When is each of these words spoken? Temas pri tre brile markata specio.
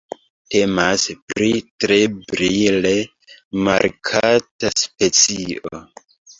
Temas 0.53 1.03
pri 1.33 1.49
tre 1.83 1.99
brile 2.23 2.95
markata 3.69 4.75
specio. 4.87 5.85